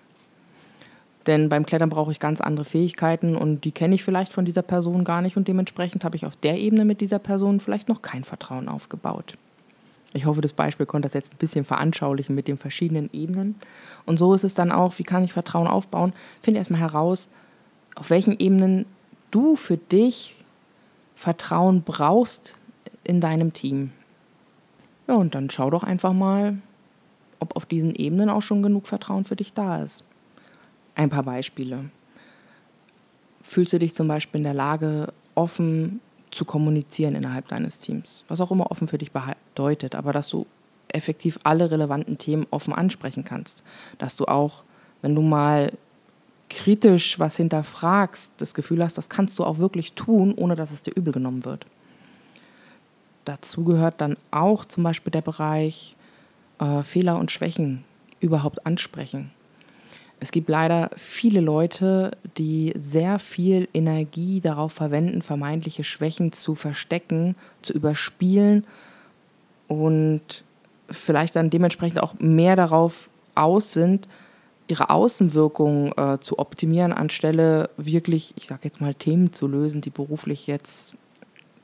Denn 1.26 1.48
beim 1.48 1.66
Klettern 1.66 1.90
brauche 1.90 2.12
ich 2.12 2.20
ganz 2.20 2.40
andere 2.40 2.64
Fähigkeiten 2.64 3.36
und 3.36 3.64
die 3.64 3.72
kenne 3.72 3.94
ich 3.94 4.04
vielleicht 4.04 4.32
von 4.32 4.44
dieser 4.44 4.62
Person 4.62 5.04
gar 5.04 5.20
nicht 5.20 5.36
und 5.36 5.48
dementsprechend 5.48 6.04
habe 6.04 6.16
ich 6.16 6.24
auf 6.24 6.36
der 6.36 6.58
Ebene 6.58 6.84
mit 6.84 7.00
dieser 7.00 7.18
Person 7.18 7.60
vielleicht 7.60 7.88
noch 7.88 8.00
kein 8.00 8.24
Vertrauen 8.24 8.68
aufgebaut. 8.68 9.34
Ich 10.12 10.26
hoffe, 10.26 10.40
das 10.40 10.52
Beispiel 10.52 10.86
konnte 10.86 11.06
das 11.06 11.14
jetzt 11.14 11.34
ein 11.34 11.38
bisschen 11.38 11.64
veranschaulichen 11.64 12.34
mit 12.34 12.48
den 12.48 12.58
verschiedenen 12.58 13.10
Ebenen. 13.12 13.54
Und 14.06 14.18
so 14.18 14.34
ist 14.34 14.44
es 14.44 14.54
dann 14.54 14.72
auch, 14.72 14.98
wie 14.98 15.04
kann 15.04 15.22
ich 15.22 15.32
Vertrauen 15.32 15.68
aufbauen? 15.68 16.12
Finde 16.42 16.58
erstmal 16.58 16.80
heraus, 16.80 17.30
auf 17.94 18.10
welchen 18.10 18.38
Ebenen 18.38 18.86
du 19.30 19.54
für 19.54 19.76
dich 19.76 20.36
Vertrauen 21.14 21.82
brauchst 21.82 22.58
in 23.04 23.20
deinem 23.20 23.52
Team. 23.52 23.92
Ja, 25.06 25.14
und 25.14 25.34
dann 25.34 25.50
schau 25.50 25.70
doch 25.70 25.84
einfach 25.84 26.12
mal, 26.12 26.58
ob 27.38 27.56
auf 27.56 27.66
diesen 27.66 27.94
Ebenen 27.94 28.30
auch 28.30 28.42
schon 28.42 28.62
genug 28.62 28.86
Vertrauen 28.86 29.24
für 29.24 29.36
dich 29.36 29.52
da 29.52 29.82
ist. 29.82 30.04
Ein 30.94 31.10
paar 31.10 31.22
Beispiele. 31.22 31.90
Fühlst 33.42 33.72
du 33.72 33.78
dich 33.78 33.94
zum 33.94 34.08
Beispiel 34.08 34.38
in 34.38 34.44
der 34.44 34.54
Lage, 34.54 35.12
offen 35.34 36.00
zu 36.30 36.44
kommunizieren 36.44 37.14
innerhalb 37.14 37.48
deines 37.48 37.78
Teams? 37.78 38.24
Was 38.28 38.40
auch 38.40 38.50
immer 38.50 38.70
offen 38.70 38.88
für 38.88 38.98
dich 38.98 39.12
bedeutet, 39.12 39.94
aber 39.94 40.12
dass 40.12 40.28
du 40.28 40.46
effektiv 40.88 41.38
alle 41.44 41.70
relevanten 41.70 42.18
Themen 42.18 42.46
offen 42.50 42.74
ansprechen 42.74 43.24
kannst. 43.24 43.62
Dass 43.98 44.16
du 44.16 44.26
auch, 44.26 44.64
wenn 45.02 45.14
du 45.14 45.22
mal 45.22 45.72
kritisch 46.48 47.18
was 47.18 47.36
hinterfragst, 47.36 48.32
das 48.38 48.54
Gefühl 48.54 48.82
hast, 48.82 48.98
das 48.98 49.08
kannst 49.08 49.38
du 49.38 49.44
auch 49.44 49.58
wirklich 49.58 49.92
tun, 49.92 50.34
ohne 50.34 50.56
dass 50.56 50.72
es 50.72 50.82
dir 50.82 50.92
übel 50.94 51.12
genommen 51.12 51.44
wird. 51.44 51.66
Dazu 53.24 53.64
gehört 53.64 54.00
dann 54.00 54.16
auch 54.30 54.64
zum 54.64 54.82
Beispiel 54.82 55.12
der 55.12 55.20
Bereich 55.20 55.96
äh, 56.58 56.82
Fehler 56.82 57.18
und 57.18 57.30
Schwächen 57.30 57.84
überhaupt 58.18 58.66
ansprechen. 58.66 59.30
Es 60.20 60.32
gibt 60.32 60.50
leider 60.50 60.90
viele 60.96 61.40
Leute, 61.40 62.10
die 62.36 62.74
sehr 62.76 63.18
viel 63.18 63.68
Energie 63.72 64.40
darauf 64.40 64.72
verwenden, 64.72 65.22
vermeintliche 65.22 65.82
Schwächen 65.82 66.32
zu 66.32 66.54
verstecken, 66.54 67.36
zu 67.62 67.72
überspielen 67.72 68.66
und 69.66 70.44
vielleicht 70.90 71.36
dann 71.36 71.48
dementsprechend 71.48 72.02
auch 72.02 72.14
mehr 72.18 72.54
darauf 72.54 73.08
aus 73.34 73.72
sind, 73.72 74.08
ihre 74.68 74.90
Außenwirkung 74.90 75.92
äh, 75.96 76.18
zu 76.20 76.38
optimieren, 76.38 76.92
anstelle 76.92 77.70
wirklich, 77.78 78.34
ich 78.36 78.46
sage 78.46 78.60
jetzt 78.64 78.80
mal, 78.80 78.94
Themen 78.94 79.32
zu 79.32 79.48
lösen, 79.48 79.80
die 79.80 79.90
beruflich 79.90 80.46
jetzt 80.46 80.96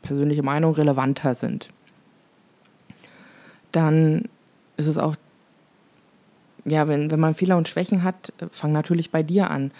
persönliche 0.02 0.42
Meinung 0.42 0.72
relevanter 0.72 1.34
sind. 1.34 1.68
Dann 3.70 4.28
ist 4.76 4.86
es 4.86 4.96
auch 4.96 5.14
ja, 6.66 6.88
wenn, 6.88 7.10
wenn 7.10 7.20
man 7.20 7.34
Fehler 7.34 7.56
und 7.56 7.68
Schwächen 7.68 8.02
hat, 8.02 8.32
äh, 8.40 8.46
fang 8.50 8.72
natürlich 8.72 9.10
bei 9.10 9.22
dir 9.22 9.50
an. 9.50 9.70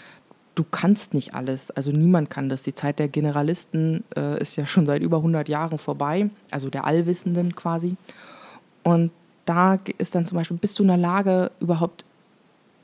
Du 0.55 0.63
kannst 0.63 1.13
nicht 1.13 1.35
alles, 1.35 1.69
also 1.71 1.91
niemand 1.91 2.31
kann 2.31 2.49
das. 2.49 2.63
Die 2.63 2.73
Zeit 2.73 2.97
der 2.97 3.09
Generalisten 3.09 4.03
äh, 4.15 4.39
ist 4.41 4.55
ja 4.55 4.65
schon 4.65 4.87
seit 4.87 5.03
über 5.03 5.17
100 5.17 5.47
Jahren 5.49 5.77
vorbei, 5.77 6.29
also 6.49 6.69
der 6.69 6.85
Allwissenden 6.85 7.55
quasi. 7.55 7.95
Und 8.83 9.11
da 9.45 9.79
ist 9.97 10.15
dann 10.15 10.25
zum 10.25 10.37
Beispiel, 10.37 10.57
bist 10.57 10.79
du 10.79 10.83
in 10.83 10.87
der 10.87 10.97
Lage, 10.97 11.51
überhaupt 11.59 12.05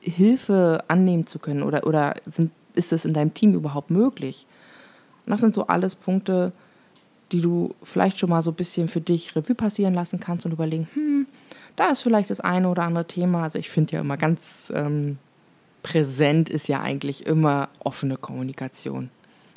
Hilfe 0.01 0.83
annehmen 0.87 1.25
zu 1.25 1.39
können 1.39 1.63
oder, 1.63 1.87
oder 1.87 2.15
sind, 2.29 2.51
ist 2.75 2.93
es 2.93 3.05
in 3.05 3.13
deinem 3.13 3.33
Team 3.33 3.53
überhaupt 3.53 3.89
möglich? 3.89 4.45
Und 5.25 5.31
das 5.31 5.41
sind 5.41 5.55
so 5.55 5.67
alles 5.67 5.95
Punkte, 5.95 6.51
die 7.31 7.41
du 7.41 7.73
vielleicht 7.81 8.19
schon 8.19 8.29
mal 8.29 8.41
so 8.41 8.51
ein 8.51 8.55
bisschen 8.55 8.87
für 8.87 9.01
dich 9.01 9.35
Revue 9.35 9.55
passieren 9.55 9.93
lassen 9.93 10.19
kannst 10.19 10.45
und 10.45 10.51
überlegen, 10.51 10.87
hm, 10.93 11.02
da 11.75 11.89
ist 11.89 12.01
vielleicht 12.01 12.29
das 12.29 12.39
eine 12.39 12.69
oder 12.69 12.83
andere 12.83 13.05
Thema. 13.05 13.43
Also 13.43 13.59
ich 13.59 13.69
finde 13.69 13.93
ja 13.93 14.01
immer 14.01 14.17
ganz 14.17 14.71
ähm, 14.75 15.17
präsent 15.83 16.49
ist 16.49 16.67
ja 16.67 16.81
eigentlich 16.81 17.25
immer 17.25 17.69
offene 17.79 18.17
Kommunikation. 18.17 19.09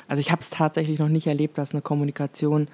Also 0.07 0.21
ich 0.21 0.31
habe 0.31 0.41
es 0.41 0.49
tatsächlich 0.49 0.99
noch 0.99 1.09
nicht 1.09 1.27
erlebt, 1.27 1.57
dass 1.57 1.73
eine 1.73 1.81
Kommunikation 1.81 2.67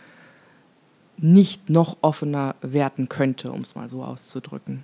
nicht 1.17 1.69
noch 1.69 1.97
offener 2.01 2.55
werden 2.61 3.09
könnte, 3.09 3.51
um 3.51 3.61
es 3.61 3.75
mal 3.75 3.87
so 3.87 4.03
auszudrücken. 4.03 4.83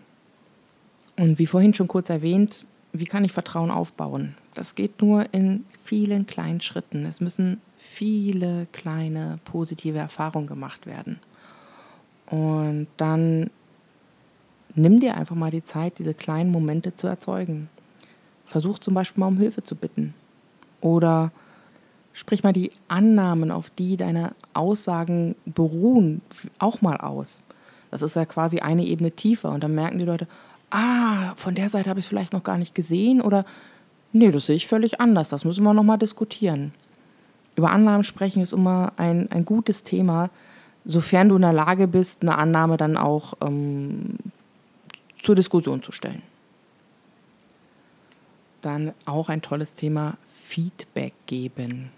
Und 1.17 1.39
wie 1.39 1.47
vorhin 1.47 1.73
schon 1.73 1.87
kurz 1.87 2.09
erwähnt, 2.09 2.65
wie 2.93 3.05
kann 3.05 3.25
ich 3.25 3.31
Vertrauen 3.31 3.71
aufbauen? 3.71 4.35
Das 4.53 4.75
geht 4.75 5.01
nur 5.01 5.31
in 5.33 5.65
vielen 5.83 6.25
kleinen 6.25 6.61
Schritten. 6.61 7.05
Es 7.05 7.21
müssen 7.21 7.61
viele 7.77 8.67
kleine 8.71 9.39
positive 9.45 9.97
Erfahrungen 9.97 10.47
gemacht 10.47 10.85
werden. 10.85 11.19
Und 12.27 12.87
dann 12.97 13.49
nimm 14.75 14.99
dir 14.99 15.15
einfach 15.15 15.35
mal 15.35 15.51
die 15.51 15.63
Zeit, 15.63 15.99
diese 15.99 16.13
kleinen 16.13 16.51
Momente 16.51 16.95
zu 16.95 17.07
erzeugen. 17.07 17.69
Versuch 18.45 18.79
zum 18.79 18.93
Beispiel 18.93 19.19
mal 19.19 19.27
um 19.27 19.37
Hilfe 19.37 19.63
zu 19.63 19.75
bitten. 19.75 20.13
Oder 20.81 21.31
sprich 22.13 22.43
mal 22.43 22.53
die 22.53 22.71
Annahmen, 22.87 23.51
auf 23.51 23.69
die 23.69 23.97
deine 23.97 24.33
Aussagen 24.53 25.35
beruhen, 25.45 26.21
auch 26.57 26.81
mal 26.81 26.97
aus. 26.97 27.41
Das 27.91 28.01
ist 28.01 28.15
ja 28.15 28.25
quasi 28.25 28.59
eine 28.59 28.85
Ebene 28.85 29.11
tiefer. 29.11 29.51
Und 29.51 29.63
dann 29.63 29.75
merken 29.75 29.99
die 29.99 30.05
Leute, 30.05 30.27
ah, 30.69 31.33
von 31.35 31.55
der 31.55 31.69
Seite 31.69 31.89
habe 31.89 31.99
ich 31.99 32.05
es 32.05 32.09
vielleicht 32.09 32.33
noch 32.33 32.43
gar 32.43 32.57
nicht 32.57 32.75
gesehen. 32.75 33.21
Oder 33.21 33.45
nee, 34.13 34.31
das 34.31 34.45
sehe 34.45 34.55
ich 34.55 34.67
völlig 34.67 34.99
anders. 35.01 35.29
Das 35.29 35.45
müssen 35.45 35.63
wir 35.63 35.73
nochmal 35.73 35.97
diskutieren. 35.97 36.73
Über 37.55 37.71
Annahmen 37.71 38.03
sprechen 38.03 38.41
ist 38.41 38.53
immer 38.53 38.93
ein, 38.97 39.31
ein 39.31 39.45
gutes 39.45 39.83
Thema, 39.83 40.29
sofern 40.85 41.29
du 41.29 41.35
in 41.35 41.41
der 41.41 41.53
Lage 41.53 41.87
bist, 41.87 42.21
eine 42.21 42.37
Annahme 42.37 42.77
dann 42.77 42.95
auch 42.95 43.33
ähm, 43.41 44.15
zur 45.21 45.35
Diskussion 45.35 45.83
zu 45.83 45.91
stellen. 45.91 46.21
Dann 48.61 48.93
auch 49.05 49.29
ein 49.29 49.41
tolles 49.41 49.73
Thema 49.73 50.17
Feedback 50.23 51.13
geben. 51.25 51.91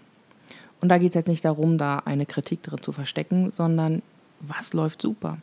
Und 0.80 0.88
da 0.88 0.98
geht 0.98 1.10
es 1.10 1.14
jetzt 1.14 1.28
nicht 1.28 1.44
darum, 1.44 1.78
da 1.78 1.98
eine 2.04 2.26
Kritik 2.26 2.62
drin 2.62 2.82
zu 2.82 2.92
verstecken, 2.92 3.52
sondern 3.52 4.02
was 4.40 4.72
läuft 4.72 5.02
super? 5.02 5.38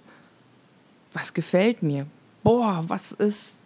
Was 1.13 1.33
gefällt 1.33 1.81
mir? 1.81 2.05
Boah, 2.43 2.83
was 2.87 3.13
ist 3.13 3.57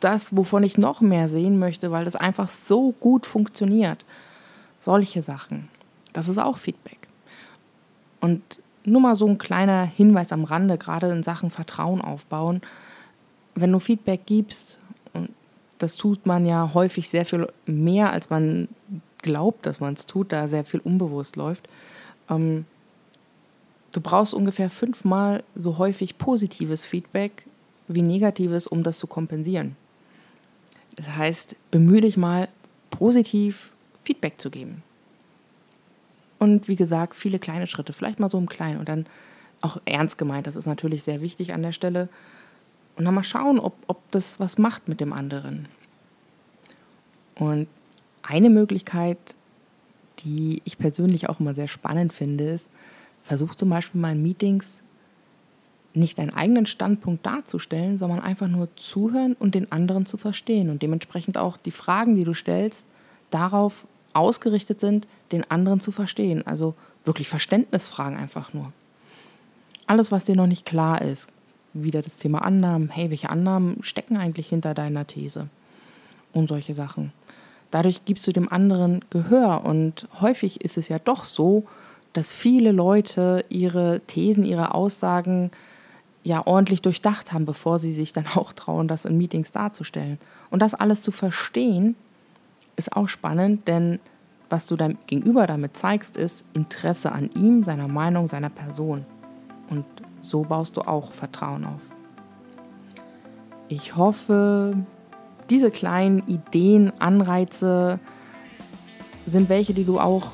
das, 0.00 0.36
wovon 0.36 0.62
ich 0.62 0.78
noch 0.78 1.00
mehr 1.00 1.28
sehen 1.28 1.58
möchte, 1.58 1.90
weil 1.90 2.04
das 2.04 2.16
einfach 2.16 2.48
so 2.48 2.92
gut 2.92 3.26
funktioniert? 3.26 4.04
Solche 4.78 5.22
Sachen. 5.22 5.68
Das 6.12 6.28
ist 6.28 6.38
auch 6.38 6.58
Feedback. 6.58 7.08
Und 8.20 8.42
nur 8.84 9.00
mal 9.00 9.16
so 9.16 9.26
ein 9.26 9.38
kleiner 9.38 9.84
Hinweis 9.84 10.32
am 10.32 10.44
Rande, 10.44 10.78
gerade 10.78 11.10
in 11.10 11.22
Sachen 11.22 11.50
Vertrauen 11.50 12.00
aufbauen 12.00 12.60
wenn 13.54 13.72
du 13.72 13.78
Feedback 13.78 14.22
gibst, 14.26 14.78
und 15.12 15.30
das 15.78 15.96
tut 15.96 16.26
man 16.26 16.46
ja 16.46 16.72
häufig 16.74 17.08
sehr 17.08 17.24
viel 17.24 17.48
mehr, 17.66 18.12
als 18.12 18.30
man 18.30 18.68
glaubt, 19.18 19.66
dass 19.66 19.80
man 19.80 19.94
es 19.94 20.06
tut, 20.06 20.32
da 20.32 20.48
sehr 20.48 20.64
viel 20.64 20.80
unbewusst 20.80 21.36
läuft, 21.36 21.68
ähm, 22.28 22.64
du 23.92 24.00
brauchst 24.00 24.34
ungefähr 24.34 24.70
fünfmal 24.70 25.44
so 25.54 25.78
häufig 25.78 26.18
positives 26.18 26.84
Feedback 26.84 27.46
wie 27.88 28.02
negatives, 28.02 28.66
um 28.66 28.82
das 28.82 28.98
zu 28.98 29.06
kompensieren. 29.06 29.76
Das 30.96 31.08
heißt, 31.08 31.56
bemühe 31.70 32.00
dich 32.00 32.16
mal, 32.16 32.48
positiv 32.90 33.72
Feedback 34.02 34.40
zu 34.40 34.50
geben. 34.50 34.82
Und 36.38 36.68
wie 36.68 36.76
gesagt, 36.76 37.14
viele 37.16 37.38
kleine 37.38 37.66
Schritte, 37.66 37.92
vielleicht 37.92 38.18
mal 38.18 38.28
so 38.28 38.38
im 38.38 38.48
Kleinen 38.48 38.78
und 38.78 38.88
dann 38.88 39.06
auch 39.60 39.80
ernst 39.84 40.18
gemeint. 40.18 40.46
Das 40.46 40.56
ist 40.56 40.66
natürlich 40.66 41.04
sehr 41.04 41.20
wichtig 41.20 41.52
an 41.52 41.62
der 41.62 41.72
Stelle. 41.72 42.08
Und 42.96 43.04
dann 43.04 43.14
mal 43.14 43.22
schauen, 43.22 43.58
ob, 43.58 43.74
ob 43.86 44.10
das 44.10 44.38
was 44.38 44.58
macht 44.58 44.88
mit 44.88 45.00
dem 45.00 45.12
anderen. 45.12 45.66
Und 47.34 47.68
eine 48.22 48.50
Möglichkeit, 48.50 49.18
die 50.20 50.62
ich 50.64 50.78
persönlich 50.78 51.28
auch 51.28 51.40
immer 51.40 51.54
sehr 51.54 51.68
spannend 51.68 52.12
finde, 52.12 52.50
ist, 52.50 52.68
versuch 53.22 53.54
zum 53.54 53.70
Beispiel 53.70 54.00
mal 54.00 54.12
in 54.12 54.22
Meetings 54.22 54.82
nicht 55.94 56.18
deinen 56.18 56.32
eigenen 56.32 56.66
Standpunkt 56.66 57.26
darzustellen, 57.26 57.98
sondern 57.98 58.20
einfach 58.20 58.48
nur 58.48 58.68
zuhören 58.76 59.34
und 59.34 59.54
den 59.54 59.70
anderen 59.72 60.06
zu 60.06 60.16
verstehen 60.16 60.70
und 60.70 60.82
dementsprechend 60.82 61.36
auch 61.36 61.56
die 61.56 61.70
Fragen, 61.70 62.14
die 62.14 62.24
du 62.24 62.34
stellst, 62.34 62.86
darauf 63.30 63.86
ausgerichtet 64.14 64.80
sind, 64.80 65.06
den 65.32 65.50
anderen 65.50 65.80
zu 65.80 65.92
verstehen. 65.92 66.46
Also 66.46 66.74
wirklich 67.04 67.28
Verständnisfragen 67.28 68.16
einfach 68.16 68.54
nur. 68.54 68.72
Alles, 69.86 70.12
was 70.12 70.24
dir 70.24 70.36
noch 70.36 70.46
nicht 70.46 70.64
klar 70.64 71.02
ist, 71.02 71.30
wieder 71.74 72.02
das 72.02 72.18
Thema 72.18 72.42
Annahmen. 72.42 72.88
Hey, 72.88 73.10
welche 73.10 73.30
Annahmen 73.30 73.78
stecken 73.82 74.16
eigentlich 74.16 74.48
hinter 74.48 74.74
deiner 74.74 75.06
These? 75.06 75.48
Und 76.32 76.48
solche 76.48 76.74
Sachen. 76.74 77.12
Dadurch 77.70 78.04
gibst 78.04 78.26
du 78.26 78.32
dem 78.32 78.50
anderen 78.50 79.04
Gehör. 79.10 79.64
Und 79.64 80.08
häufig 80.20 80.60
ist 80.62 80.78
es 80.78 80.88
ja 80.88 80.98
doch 80.98 81.24
so, 81.24 81.64
dass 82.12 82.32
viele 82.32 82.72
Leute 82.72 83.44
ihre 83.48 84.00
Thesen, 84.06 84.44
ihre 84.44 84.74
Aussagen 84.74 85.50
ja 86.24 86.46
ordentlich 86.46 86.82
durchdacht 86.82 87.32
haben, 87.32 87.46
bevor 87.46 87.78
sie 87.78 87.92
sich 87.92 88.12
dann 88.12 88.26
auch 88.34 88.52
trauen, 88.52 88.88
das 88.88 89.04
in 89.04 89.18
Meetings 89.18 89.50
darzustellen. 89.50 90.18
Und 90.50 90.60
das 90.62 90.74
alles 90.74 91.02
zu 91.02 91.10
verstehen, 91.10 91.96
ist 92.76 92.96
auch 92.96 93.08
spannend, 93.08 93.68
denn 93.68 93.98
was 94.48 94.66
du 94.66 94.76
deinem 94.76 94.98
Gegenüber 95.06 95.46
damit 95.46 95.76
zeigst, 95.76 96.16
ist 96.16 96.44
Interesse 96.52 97.12
an 97.12 97.30
ihm, 97.34 97.64
seiner 97.64 97.88
Meinung, 97.88 98.26
seiner 98.26 98.50
Person. 98.50 99.06
Und 99.70 99.86
So 100.22 100.42
baust 100.42 100.76
du 100.76 100.82
auch 100.82 101.12
Vertrauen 101.12 101.66
auf. 101.66 101.82
Ich 103.68 103.96
hoffe, 103.96 104.76
diese 105.50 105.70
kleinen 105.70 106.20
Ideen, 106.28 106.92
Anreize 107.00 107.98
sind 109.26 109.48
welche, 109.48 109.74
die 109.74 109.84
du 109.84 109.98
auch 109.98 110.32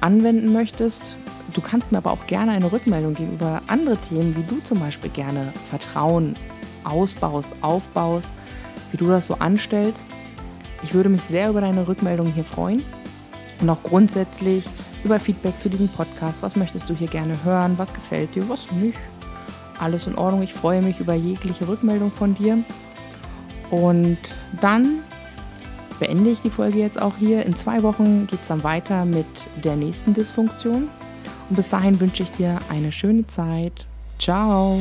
anwenden 0.00 0.52
möchtest. 0.52 1.16
Du 1.54 1.60
kannst 1.60 1.92
mir 1.92 1.98
aber 1.98 2.10
auch 2.10 2.26
gerne 2.26 2.52
eine 2.52 2.70
Rückmeldung 2.70 3.14
geben 3.14 3.34
über 3.34 3.62
andere 3.68 3.96
Themen, 3.96 4.36
wie 4.36 4.42
du 4.42 4.60
zum 4.64 4.80
Beispiel 4.80 5.10
gerne 5.10 5.52
Vertrauen 5.70 6.34
ausbaust, 6.82 7.54
aufbaust, 7.62 8.32
wie 8.90 8.96
du 8.96 9.08
das 9.08 9.26
so 9.26 9.34
anstellst. 9.34 10.08
Ich 10.82 10.92
würde 10.92 11.08
mich 11.08 11.22
sehr 11.22 11.50
über 11.50 11.60
deine 11.60 11.86
Rückmeldung 11.86 12.32
hier 12.32 12.44
freuen 12.44 12.82
und 13.60 13.70
auch 13.70 13.82
grundsätzlich 13.82 14.66
über 15.04 15.20
Feedback 15.20 15.60
zu 15.60 15.68
diesem 15.68 15.88
Podcast. 15.88 16.42
Was 16.42 16.56
möchtest 16.56 16.88
du 16.88 16.94
hier 16.94 17.08
gerne 17.08 17.42
hören? 17.44 17.74
Was 17.76 17.92
gefällt 17.92 18.34
dir? 18.34 18.48
Was 18.48 18.70
nicht? 18.72 18.98
Alles 19.78 20.06
in 20.06 20.16
Ordnung. 20.16 20.42
Ich 20.42 20.54
freue 20.54 20.82
mich 20.82 21.00
über 21.00 21.14
jegliche 21.14 21.68
Rückmeldung 21.68 22.10
von 22.10 22.34
dir. 22.34 22.64
Und 23.70 24.18
dann 24.60 25.00
beende 25.98 26.30
ich 26.30 26.40
die 26.40 26.50
Folge 26.50 26.78
jetzt 26.78 27.00
auch 27.00 27.16
hier. 27.18 27.44
In 27.44 27.56
zwei 27.56 27.82
Wochen 27.82 28.26
geht 28.26 28.40
es 28.42 28.48
dann 28.48 28.62
weiter 28.62 29.04
mit 29.04 29.26
der 29.62 29.76
nächsten 29.76 30.14
Dysfunktion. 30.14 30.88
Und 31.50 31.56
bis 31.56 31.68
dahin 31.68 32.00
wünsche 32.00 32.22
ich 32.22 32.30
dir 32.32 32.58
eine 32.70 32.92
schöne 32.92 33.26
Zeit. 33.26 33.86
Ciao. 34.18 34.78